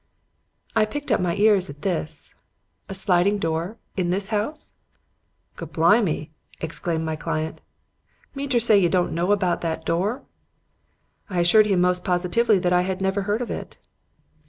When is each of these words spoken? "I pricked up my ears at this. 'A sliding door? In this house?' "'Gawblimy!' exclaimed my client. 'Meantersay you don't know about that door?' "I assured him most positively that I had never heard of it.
"I 0.75 0.85
pricked 0.85 1.11
up 1.11 1.21
my 1.21 1.35
ears 1.35 1.69
at 1.69 1.83
this. 1.83 2.33
'A 2.89 2.95
sliding 2.95 3.37
door? 3.37 3.77
In 3.95 4.09
this 4.09 4.29
house?' 4.29 4.73
"'Gawblimy!' 5.57 6.29
exclaimed 6.59 7.05
my 7.05 7.15
client. 7.15 7.61
'Meantersay 8.35 8.81
you 8.81 8.89
don't 8.89 9.13
know 9.13 9.31
about 9.31 9.61
that 9.61 9.85
door?' 9.85 10.23
"I 11.29 11.39
assured 11.41 11.67
him 11.67 11.81
most 11.81 12.03
positively 12.03 12.57
that 12.57 12.73
I 12.73 12.81
had 12.81 12.99
never 12.99 13.21
heard 13.21 13.43
of 13.43 13.51
it. 13.51 13.77